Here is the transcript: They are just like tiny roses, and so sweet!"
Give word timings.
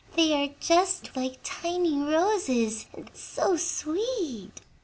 They 0.15 0.33
are 0.33 0.49
just 0.59 1.15
like 1.15 1.37
tiny 1.43 1.95
roses, 1.95 2.87
and 2.91 3.11
so 3.13 3.55
sweet!" 3.55 4.59